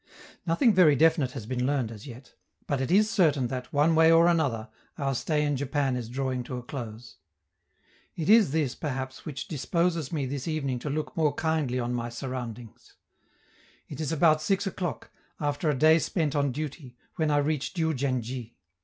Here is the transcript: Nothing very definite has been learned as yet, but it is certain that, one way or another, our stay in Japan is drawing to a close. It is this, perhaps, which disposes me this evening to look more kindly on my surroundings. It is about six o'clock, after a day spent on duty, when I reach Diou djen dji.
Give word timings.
Nothing 0.47 0.73
very 0.73 0.95
definite 0.95 1.33
has 1.33 1.45
been 1.45 1.67
learned 1.67 1.91
as 1.91 2.07
yet, 2.07 2.33
but 2.65 2.81
it 2.81 2.89
is 2.89 3.07
certain 3.07 3.49
that, 3.49 3.71
one 3.71 3.93
way 3.93 4.11
or 4.11 4.25
another, 4.25 4.67
our 4.97 5.13
stay 5.13 5.45
in 5.45 5.55
Japan 5.55 5.95
is 5.95 6.09
drawing 6.09 6.41
to 6.45 6.57
a 6.57 6.63
close. 6.63 7.17
It 8.15 8.27
is 8.27 8.49
this, 8.49 8.73
perhaps, 8.73 9.27
which 9.27 9.47
disposes 9.47 10.11
me 10.11 10.25
this 10.25 10.47
evening 10.47 10.79
to 10.79 10.89
look 10.89 11.15
more 11.15 11.35
kindly 11.35 11.79
on 11.79 11.93
my 11.93 12.09
surroundings. 12.09 12.95
It 13.89 14.01
is 14.01 14.11
about 14.11 14.41
six 14.41 14.65
o'clock, 14.65 15.11
after 15.39 15.69
a 15.69 15.75
day 15.77 15.99
spent 15.99 16.35
on 16.35 16.51
duty, 16.51 16.97
when 17.17 17.29
I 17.29 17.37
reach 17.37 17.75
Diou 17.75 17.93
djen 17.93 18.21
dji. 18.23 18.55